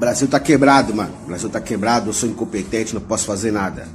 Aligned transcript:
Brasil 0.00 0.26
tá 0.26 0.40
quebrado, 0.40 0.94
mano. 0.94 1.14
Brasil 1.26 1.50
tá 1.50 1.60
quebrado, 1.60 2.08
eu 2.08 2.14
sou 2.14 2.26
incompetente, 2.26 2.94
não 2.94 3.02
posso 3.02 3.26
fazer 3.26 3.50
nada. 3.52 3.86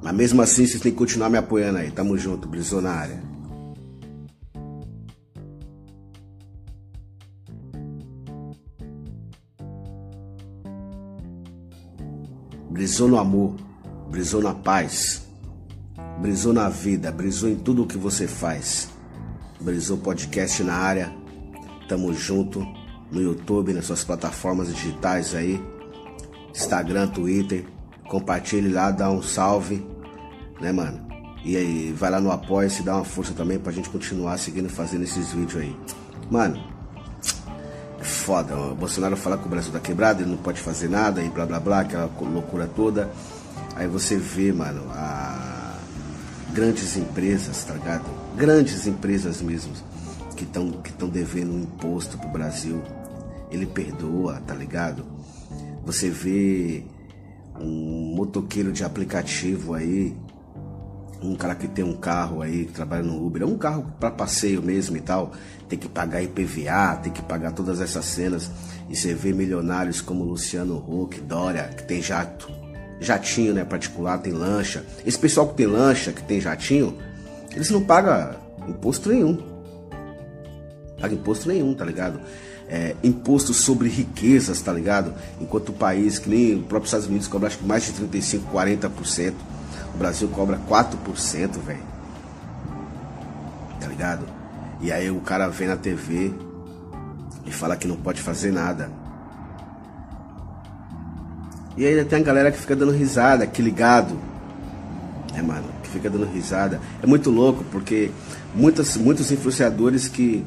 Mas 0.00 0.14
mesmo 0.14 0.40
assim, 0.40 0.64
vocês 0.64 0.80
têm 0.80 0.92
que 0.92 0.98
continuar 0.98 1.28
me 1.28 1.36
apoiando 1.36 1.78
aí. 1.78 1.90
Tamo 1.90 2.16
junto, 2.16 2.46
brisou 2.46 2.80
na 2.80 2.92
área. 2.92 3.20
Brisou 12.70 13.08
no 13.08 13.18
amor, 13.18 13.56
brisou 14.08 14.40
na 14.40 14.54
paz, 14.54 15.22
brisou 16.20 16.52
na 16.52 16.68
vida, 16.68 17.10
brisou 17.10 17.50
em 17.50 17.56
tudo 17.56 17.82
o 17.82 17.86
que 17.88 17.98
você 17.98 18.28
faz. 18.28 18.88
Brisou 19.60 19.98
podcast 19.98 20.62
na 20.62 20.74
área. 20.74 21.12
Tamo 21.88 22.14
junto 22.14 22.64
no 23.10 23.20
YouTube, 23.20 23.72
nas 23.72 23.86
suas 23.86 24.04
plataformas 24.04 24.68
digitais 24.68 25.34
aí, 25.34 25.62
Instagram, 26.54 27.08
Twitter. 27.08 27.64
Compartilhe 28.08 28.68
lá, 28.68 28.90
dá 28.90 29.10
um 29.10 29.22
salve, 29.22 29.86
né, 30.60 30.72
mano? 30.72 31.08
E 31.44 31.56
aí, 31.56 31.92
vai 31.92 32.10
lá 32.10 32.20
no 32.20 32.30
Apoia-se, 32.30 32.82
dá 32.82 32.96
uma 32.96 33.04
força 33.04 33.32
também 33.32 33.58
pra 33.58 33.72
gente 33.72 33.88
continuar 33.88 34.38
seguindo 34.38 34.68
fazendo 34.68 35.04
esses 35.04 35.32
vídeos 35.32 35.62
aí. 35.62 35.76
Mano, 36.30 36.62
é 37.98 38.04
foda. 38.04 38.56
O 38.56 38.74
Bolsonaro 38.74 39.16
fala 39.16 39.38
que 39.38 39.46
o 39.46 39.48
Brasil 39.48 39.72
tá 39.72 39.80
quebrado, 39.80 40.22
ele 40.22 40.30
não 40.30 40.36
pode 40.36 40.60
fazer 40.60 40.88
nada 40.88 41.22
e 41.22 41.28
blá 41.28 41.46
blá 41.46 41.60
blá, 41.60 41.80
aquela 41.80 42.10
loucura 42.20 42.66
toda. 42.66 43.10
Aí 43.76 43.86
você 43.86 44.16
vê, 44.16 44.52
mano, 44.52 44.82
a 44.90 45.78
grandes 46.52 46.96
empresas, 46.96 47.64
tá 47.64 47.74
ligado? 47.74 48.04
Grandes 48.36 48.86
empresas 48.86 49.40
mesmo, 49.40 49.72
que 50.40 50.44
estão 50.44 50.70
que 50.72 50.92
devendo 51.06 51.52
um 51.52 51.60
imposto 51.60 52.16
pro 52.16 52.30
Brasil 52.30 52.82
ele 53.50 53.66
perdoa, 53.66 54.40
tá 54.46 54.54
ligado? 54.54 55.04
Você 55.84 56.08
vê 56.08 56.84
um 57.60 58.14
motoqueiro 58.16 58.72
de 58.72 58.82
aplicativo 58.82 59.74
aí, 59.74 60.16
um 61.22 61.34
cara 61.34 61.54
que 61.54 61.68
tem 61.68 61.84
um 61.84 61.96
carro 61.96 62.40
aí, 62.40 62.64
que 62.64 62.72
trabalha 62.72 63.02
no 63.02 63.22
Uber, 63.22 63.42
é 63.42 63.44
um 63.44 63.58
carro 63.58 63.84
para 64.00 64.10
passeio 64.10 64.62
mesmo 64.62 64.96
e 64.96 65.00
tal, 65.00 65.32
tem 65.68 65.78
que 65.78 65.88
pagar 65.88 66.22
IPVA, 66.22 66.96
tem 67.02 67.12
que 67.12 67.22
pagar 67.22 67.52
todas 67.52 67.80
essas 67.80 68.06
cenas. 68.06 68.50
E 68.88 68.96
você 68.96 69.12
vê 69.12 69.32
milionários 69.34 70.00
como 70.00 70.24
Luciano 70.24 70.76
Huck, 70.76 71.20
Dória, 71.20 71.64
que 71.64 71.82
tem 71.82 72.00
jato, 72.00 72.50
jatinho, 72.98 73.52
né, 73.52 73.64
particular, 73.64 74.18
tem 74.18 74.32
lancha. 74.32 74.86
Esse 75.04 75.18
pessoal 75.18 75.48
que 75.48 75.56
tem 75.56 75.66
lancha, 75.66 76.12
que 76.12 76.22
tem 76.22 76.40
jatinho, 76.40 76.96
eles 77.54 77.68
não 77.68 77.82
pagam 77.82 78.36
imposto 78.66 79.10
nenhum. 79.10 79.59
Paga 81.00 81.14
imposto 81.14 81.48
nenhum, 81.48 81.74
tá 81.74 81.84
ligado? 81.84 82.20
é, 82.70 82.94
imposto 83.02 83.52
sobre 83.52 83.88
riquezas, 83.88 84.60
tá 84.60 84.72
ligado? 84.72 85.12
Enquanto 85.40 85.70
o 85.70 85.72
país, 85.72 86.20
que 86.20 86.30
nem 86.30 86.54
o 86.54 86.62
próprio 86.62 86.86
Estados 86.86 87.06
Unidos 87.08 87.26
cobra 87.26 87.48
acho 87.48 87.58
que 87.58 87.66
mais 87.66 87.84
de 87.84 87.92
35%, 87.92 88.42
40%, 88.52 89.34
o 89.92 89.98
Brasil 89.98 90.28
cobra 90.28 90.58
4%, 90.68 91.58
velho. 91.66 91.82
Tá 93.80 93.88
ligado? 93.88 94.24
E 94.80 94.92
aí 94.92 95.10
o 95.10 95.20
cara 95.20 95.48
vem 95.48 95.66
na 95.66 95.76
TV 95.76 96.32
e 97.44 97.50
fala 97.50 97.76
que 97.76 97.88
não 97.88 97.96
pode 97.96 98.22
fazer 98.22 98.52
nada. 98.52 98.88
E 101.76 101.84
ainda 101.84 102.04
tem 102.04 102.20
a 102.20 102.22
galera 102.22 102.52
que 102.52 102.58
fica 102.58 102.76
dando 102.76 102.92
risada, 102.92 103.48
que 103.48 103.60
ligado. 103.60 104.16
É, 105.34 105.42
mano, 105.42 105.66
que 105.82 105.88
fica 105.88 106.08
dando 106.08 106.26
risada. 106.26 106.80
É 107.02 107.06
muito 107.06 107.30
louco 107.30 107.64
porque 107.72 108.12
muitas, 108.54 108.96
muitos 108.96 109.32
influenciadores 109.32 110.06
que, 110.06 110.44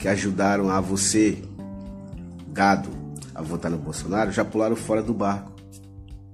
que 0.00 0.08
ajudaram 0.08 0.70
a 0.70 0.80
você 0.80 1.38
gado 2.48 2.88
a 3.34 3.42
votar 3.42 3.70
no 3.70 3.76
Bolsonaro 3.76 4.32
já 4.32 4.44
pularam 4.44 4.74
fora 4.74 5.02
do 5.02 5.12
barco. 5.12 5.52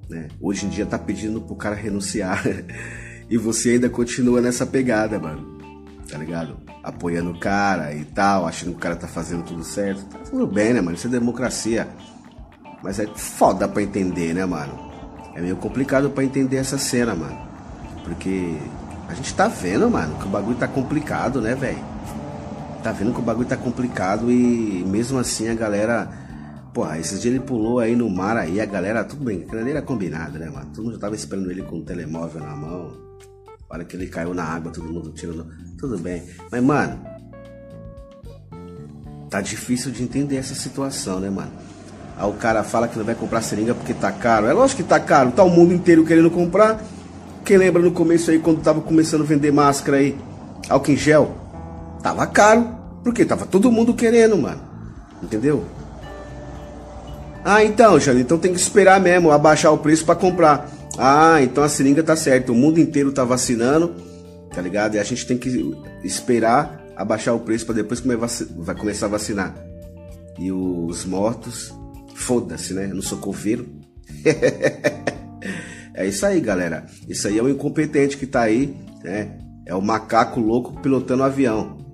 Né? 0.09 0.29
Hoje 0.41 0.67
em 0.67 0.69
dia 0.69 0.87
tá 0.87 0.97
pedindo 0.97 1.41
pro 1.41 1.57
cara 1.57 1.75
renunciar. 1.75 2.45
e 3.29 3.37
você 3.37 3.71
ainda 3.71 3.91
continua 3.91 4.41
nessa 4.41 4.65
pegada, 4.65 5.19
mano. 5.19 5.57
Tá 6.09 6.17
ligado? 6.17 6.57
Apoiando 6.83 7.33
o 7.33 7.41
cara 7.41 7.93
e 7.93 8.05
tal, 8.05 8.47
achando 8.47 8.71
que 8.71 8.77
o 8.77 8.81
cara 8.81 8.95
tá 8.95 9.09
fazendo 9.09 9.43
tudo 9.43 9.65
certo. 9.65 10.05
Tá 10.05 10.19
tudo 10.31 10.47
bem, 10.47 10.73
né, 10.73 10.81
mano? 10.81 10.97
Isso 10.97 11.09
é 11.09 11.11
democracia. 11.11 11.89
Mas 12.85 13.01
é 13.01 13.07
foda 13.17 13.67
pra 13.67 13.83
entender, 13.83 14.33
né, 14.33 14.47
mano? 14.47 14.79
É 15.35 15.41
meio 15.41 15.57
complicado 15.57 16.09
pra 16.11 16.23
entender 16.23 16.57
essa 16.57 16.79
cena, 16.79 17.17
mano. 17.17 17.37
Porque 18.05 18.57
a 19.09 19.15
gente 19.15 19.35
tá 19.35 19.49
vendo, 19.49 19.91
mano, 19.91 20.17
que 20.19 20.27
o 20.27 20.29
bagulho 20.29 20.57
tá 20.57 20.69
complicado, 20.69 21.41
né, 21.41 21.57
velho? 21.57 21.96
Tá 22.87 22.93
vendo 22.93 23.13
que 23.13 23.19
o 23.19 23.23
bagulho 23.23 23.49
tá 23.49 23.57
complicado 23.57 24.31
e 24.31 24.85
mesmo 24.87 25.19
assim 25.19 25.49
a 25.49 25.55
galera. 25.55 26.09
Porra, 26.73 26.99
esses 26.99 27.21
dias 27.21 27.35
ele 27.35 27.43
pulou 27.43 27.81
aí 27.81 27.97
no 27.97 28.09
mar 28.09 28.37
aí, 28.37 28.61
a 28.61 28.67
galera, 28.67 29.03
tudo 29.03 29.25
bem, 29.25 29.43
aquilo 29.43 29.61
ali 29.61 29.71
era 29.71 29.83
combinado, 29.83 30.39
né, 30.39 30.49
mano? 30.49 30.67
Todo 30.73 30.85
mundo 30.85 30.95
já 30.95 31.01
tava 31.01 31.17
esperando 31.17 31.51
ele 31.51 31.63
com 31.63 31.79
o 31.79 31.83
telemóvel 31.83 32.43
na 32.43 32.55
mão. 32.55 32.93
A 33.69 33.75
hora 33.75 33.85
que 33.85 33.97
ele 33.97 34.07
caiu 34.07 34.35
na 34.35 34.45
água, 34.45 34.71
todo 34.71 34.87
mundo 34.87 35.11
tirando. 35.11 35.49
Tudo 35.79 35.99
bem. 35.99 36.23
Mas, 36.53 36.63
mano. 36.63 37.01
Tá 39.31 39.41
difícil 39.41 39.91
de 39.91 40.05
entender 40.05 40.37
essa 40.37 40.55
situação, 40.55 41.19
né, 41.19 41.29
mano? 41.29 41.51
Aí 42.17 42.29
o 42.29 42.35
cara 42.35 42.63
fala 42.63 42.87
que 42.87 42.97
não 42.97 43.05
vai 43.05 43.17
comprar 43.17 43.43
seringa 43.43 43.75
porque 43.75 43.95
tá 43.95 44.13
caro. 44.13 44.47
É 44.47 44.53
lógico 44.53 44.83
que 44.83 44.89
tá 44.89 45.01
caro, 45.01 45.33
tá 45.33 45.43
o 45.43 45.51
mundo 45.51 45.75
inteiro 45.75 46.05
querendo 46.05 46.31
comprar. 46.31 46.81
Quem 47.45 47.57
lembra 47.57 47.83
no 47.83 47.91
começo 47.91 48.31
aí, 48.31 48.39
quando 48.39 48.61
tava 48.61 48.81
começando 48.81 49.23
a 49.23 49.27
vender 49.27 49.51
máscara 49.51 49.97
aí, 49.97 50.17
álcool 50.69 50.93
em 50.93 50.97
gel? 50.97 51.35
Tava 52.03 52.27
caro, 52.27 52.76
porque 53.07 53.25
tava 53.25 53.47
todo 53.47 53.71
mundo 53.71 53.95
querendo, 53.95 54.37
mano. 54.37 54.61
Entendeu? 55.23 55.65
Ah, 57.45 57.63
então, 57.63 58.01
Jane, 58.01 58.23
então 58.23 58.37
tem 58.37 58.53
que 58.53 58.59
esperar 58.59 59.01
mesmo 59.01 59.31
abaixar 59.31 59.73
o 59.73 59.79
preço 59.79 60.05
para 60.05 60.17
comprar. 60.17 60.69
Ah, 60.99 61.41
então 61.41 61.63
a 61.63 61.69
seringa 61.69 62.03
tá 62.03 62.17
certo. 62.17 62.51
O 62.51 62.55
mundo 62.57 62.81
inteiro 62.81 63.13
tá 63.13 63.23
vacinando, 63.23 63.95
tá 64.53 64.61
ligado? 64.61 64.97
E 64.97 64.99
a 64.99 65.05
gente 65.05 65.25
tem 65.25 65.39
que 65.39 65.73
esperar 66.03 66.85
abaixar 66.97 67.33
o 67.33 67.39
preço 67.39 67.65
para 67.65 67.77
depois 67.77 68.03
vai 68.57 68.75
começar 68.75 69.07
a 69.07 69.11
vacinar. 69.11 69.55
E 70.37 70.51
os 70.51 71.05
mortos, 71.05 71.73
foda-se, 72.17 72.75
né? 72.75 72.89
No 72.89 73.03
socorreiro. 73.03 73.69
é 75.95 76.05
isso 76.05 76.27
aí, 76.27 76.41
galera. 76.41 76.85
Isso 77.09 77.29
aí 77.29 77.39
é 77.39 77.43
o 77.43 77.49
incompetente 77.49 78.17
que 78.17 78.27
tá 78.27 78.41
aí, 78.41 78.77
né? 79.05 79.39
É 79.65 79.77
o 79.77 79.81
macaco 79.81 80.41
louco 80.41 80.81
pilotando 80.81 81.23
o 81.23 81.27
avião 81.27 81.87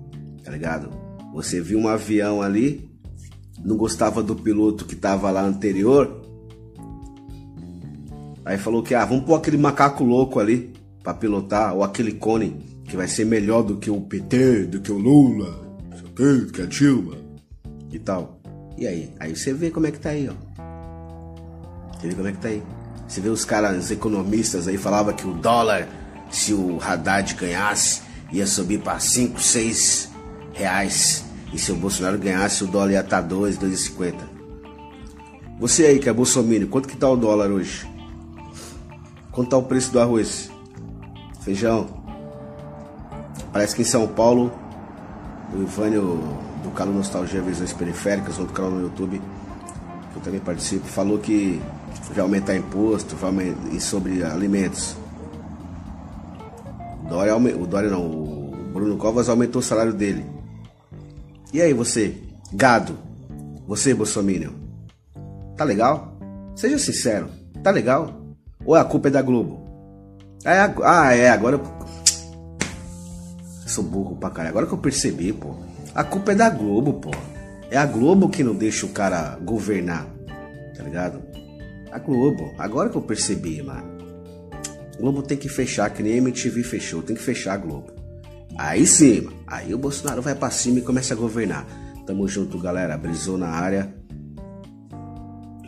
tá 0.43 0.51
ligado? 0.51 1.02
Você 1.33 1.59
viu 1.59 1.79
um 1.79 1.87
avião 1.87 2.43
ali, 2.43 2.87
não 3.65 3.75
gostava 3.75 4.21
do 4.21 4.35
piloto 4.35 4.85
que 4.85 4.95
tava 4.95 5.31
lá 5.31 5.41
anterior, 5.41 6.21
aí 8.45 8.57
falou 8.57 8.83
que, 8.83 8.93
ah, 8.93 9.03
vamos 9.03 9.25
pôr 9.25 9.35
aquele 9.35 9.57
macaco 9.57 10.03
louco 10.03 10.39
ali 10.39 10.71
para 11.01 11.15
pilotar, 11.15 11.75
ou 11.75 11.83
aquele 11.83 12.13
cone 12.13 12.81
que 12.85 12.95
vai 12.95 13.07
ser 13.07 13.25
melhor 13.25 13.63
do 13.63 13.77
que 13.77 13.89
o 13.89 13.99
PT, 13.99 14.65
do 14.65 14.79
que 14.79 14.91
o 14.91 14.97
Lula, 14.97 15.67
do 16.15 16.51
que 16.51 16.61
a 16.61 16.65
Dilma 16.65 17.17
e 17.91 17.97
tal. 17.97 18.39
E 18.77 18.85
aí? 18.85 19.11
Aí 19.19 19.35
você 19.35 19.53
vê 19.53 19.71
como 19.71 19.87
é 19.87 19.91
que 19.91 19.99
tá 19.99 20.09
aí, 20.09 20.29
ó. 20.29 20.33
Você 21.99 22.09
vê 22.09 22.15
como 22.15 22.27
é 22.27 22.31
que 22.31 22.37
tá 22.37 22.49
aí. 22.49 22.61
Você 23.07 23.21
vê 23.21 23.29
os 23.29 23.43
caras 23.43 23.89
economistas 23.89 24.67
aí 24.67 24.77
falavam 24.77 25.15
que 25.15 25.27
o 25.27 25.33
dólar, 25.33 25.87
se 26.29 26.53
o 26.53 26.77
Haddad 26.79 27.33
ganhasse, 27.33 28.01
ia 28.31 28.45
subir 28.45 28.81
para 28.81 28.99
5, 28.99 29.41
6 29.41 30.12
reais. 30.53 31.25
E 31.51 31.57
se 31.59 31.71
o 31.71 31.75
Bolsonaro 31.75 32.17
ganhasse, 32.17 32.63
o 32.63 32.67
dólar 32.67 32.91
ia 32.91 33.01
estar 33.01 33.21
2, 33.21 33.57
2,50. 33.57 34.15
Você 35.59 35.85
aí 35.85 35.99
que 35.99 36.09
é 36.09 36.13
bolsominion, 36.13 36.67
quanto 36.67 36.87
que 36.87 36.97
tá 36.97 37.07
o 37.07 37.15
dólar 37.15 37.49
hoje? 37.49 37.87
Quanto 39.31 39.49
tá 39.49 39.57
o 39.57 39.63
preço 39.63 39.91
do 39.91 39.99
arroz? 39.99 40.51
Feijão? 41.41 41.87
Parece 43.51 43.75
que 43.75 43.83
em 43.83 43.85
São 43.85 44.07
Paulo, 44.07 44.51
o 45.53 45.61
Ivânio 45.61 46.19
do 46.63 46.71
canal 46.71 46.93
Nostalgia 46.95 47.41
Visões 47.41 47.71
Periféricas, 47.71 48.39
outro 48.39 48.53
canal 48.53 48.71
no 48.71 48.81
YouTube, 48.81 49.21
que 50.11 50.17
eu 50.17 50.21
também 50.23 50.39
participo, 50.39 50.85
falou 50.87 51.19
que 51.19 51.61
vai 52.09 52.19
aumentar 52.19 52.55
imposto, 52.55 53.15
vai 53.15 53.29
aumentar, 53.29 53.79
sobre 53.79 54.23
alimentos. 54.23 54.95
O 57.05 57.09
Dória, 57.09 57.35
o 57.35 57.67
Dória 57.67 57.89
não, 57.89 58.01
o 58.01 58.71
Bruno 58.73 58.97
Covas 58.97 59.29
aumentou 59.29 59.59
o 59.59 59.63
salário 59.63 59.93
dele. 59.93 60.32
E 61.53 61.61
aí 61.61 61.71
você, 61.71 62.17
gado, 62.51 62.97
você 63.67 63.93
Bolsonaro, 63.93 64.55
tá 65.55 65.63
legal? 65.63 66.17
Seja 66.55 66.79
sincero, 66.79 67.29
tá 67.61 67.69
legal? 67.69 68.25
Ou 68.65 68.73
a 68.73 68.83
culpa 68.83 69.09
é 69.09 69.11
da 69.11 69.21
Globo? 69.21 69.63
É, 70.43 70.57
ah, 70.83 71.13
é, 71.13 71.29
agora 71.29 71.57
eu... 71.57 71.63
Sou 73.67 73.83
burro 73.83 74.15
pra 74.15 74.31
caralho, 74.31 74.49
agora 74.49 74.65
que 74.65 74.73
eu 74.73 74.79
percebi, 74.79 75.31
pô. 75.31 75.55
A 75.93 76.03
culpa 76.03 76.31
é 76.31 76.35
da 76.35 76.49
Globo, 76.49 76.93
pô. 76.93 77.11
É 77.69 77.77
a 77.77 77.85
Globo 77.85 78.29
que 78.29 78.43
não 78.43 78.55
deixa 78.55 78.87
o 78.87 78.89
cara 78.89 79.37
governar, 79.39 80.07
tá 80.75 80.81
ligado? 80.81 81.21
A 81.91 81.99
Globo, 81.99 82.51
agora 82.57 82.89
que 82.89 82.97
eu 82.97 83.01
percebi, 83.03 83.61
mano. 83.61 83.93
Globo 84.97 85.21
tem 85.21 85.37
que 85.37 85.49
fechar, 85.49 85.91
que 85.91 86.01
nem 86.01 86.13
a 86.13 86.17
MTV 86.17 86.63
fechou, 86.63 87.03
tem 87.03 87.15
que 87.15 87.21
fechar 87.21 87.53
a 87.53 87.57
Globo. 87.57 88.02
Aí 88.57 88.85
sim, 88.85 89.29
aí 89.47 89.73
o 89.73 89.77
Bolsonaro 89.77 90.21
vai 90.21 90.35
para 90.35 90.51
cima 90.51 90.79
e 90.79 90.81
começa 90.81 91.13
a 91.13 91.17
governar. 91.17 91.65
Tamo 92.05 92.27
junto, 92.27 92.59
galera. 92.59 92.97
Brisou 92.97 93.37
na 93.37 93.47
área. 93.47 93.93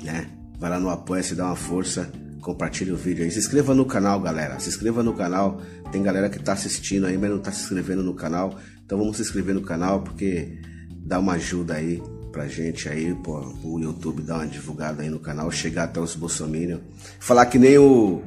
Né? 0.04 0.28
Vai 0.60 0.70
lá 0.70 0.80
no 0.80 0.90
apoia 0.90 1.24
se 1.24 1.36
dá 1.36 1.46
uma 1.46 1.56
força, 1.56 2.12
compartilha 2.42 2.94
o 2.94 2.98
vídeo 2.98 3.24
aí. 3.24 3.32
Se 3.32 3.40
inscreva 3.40 3.74
no 3.74 3.86
canal, 3.86 4.20
galera. 4.20 4.60
Se 4.60 4.70
inscreva 4.70 5.02
no 5.02 5.14
canal. 5.14 5.62
Tem 5.92 6.04
galera 6.04 6.30
que 6.30 6.40
tá 6.40 6.54
assistindo 6.54 7.06
aí, 7.06 7.18
mas 7.18 7.30
não 7.30 7.40
tá 7.40 7.52
se 7.52 7.64
inscrevendo 7.64 8.04
no 8.04 8.14
canal. 8.14 8.56
Então 8.86 8.98
vamos 8.98 9.18
se 9.18 9.24
inscrever 9.24 9.56
no 9.56 9.62
canal 9.62 10.02
porque 10.02 10.60
dá 10.92 11.20
uma 11.20 11.34
ajuda 11.34 11.76
aí 11.76 12.02
pra 12.32 12.48
gente 12.48 12.90
aí, 12.90 13.16
pô, 13.16 13.40
o 13.64 13.80
YouTube 13.80 14.22
dar 14.22 14.36
uma 14.36 14.48
divulgada 14.48 15.02
aí 15.02 15.10
no 15.10 15.20
canal, 15.20 15.50
chegar 15.50 15.86
até 15.86 16.02
os 16.02 16.16
bolsominions. 16.16 16.82
Falar 17.18 17.46
que 17.46 17.58
nem 17.58 17.78
o, 17.78 18.22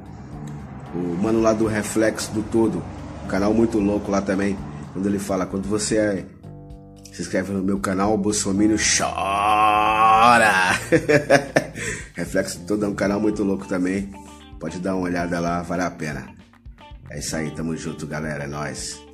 o 0.94 0.98
mano 1.22 1.42
lá 1.42 1.52
do 1.52 1.66
Reflexo 1.66 2.32
do 2.32 2.42
Todo, 2.42 2.82
canal 3.28 3.54
muito 3.54 3.78
louco 3.78 4.10
lá 4.10 4.20
também, 4.20 4.58
quando 4.92 5.06
ele 5.06 5.18
fala, 5.18 5.46
quando 5.46 5.68
você 5.68 5.96
é, 5.96 6.26
se 7.12 7.22
inscreve 7.22 7.52
no 7.52 7.62
meu 7.62 7.78
canal, 7.78 8.14
o 8.14 8.18
Bolsonaro 8.18 8.76
chora! 8.76 10.72
Reflexo 12.16 12.58
do 12.60 12.66
Todo 12.66 12.86
é 12.86 12.88
um 12.88 12.94
canal 12.94 13.20
muito 13.20 13.44
louco 13.44 13.66
também, 13.68 14.10
pode 14.58 14.80
dar 14.80 14.96
uma 14.96 15.04
olhada 15.04 15.38
lá, 15.38 15.62
vale 15.62 15.82
a 15.82 15.90
pena. 15.90 16.26
É 17.10 17.20
isso 17.20 17.36
aí, 17.36 17.50
tamo 17.50 17.76
junto 17.76 18.06
galera, 18.06 18.44
é 18.44 18.46
nóis. 18.46 19.07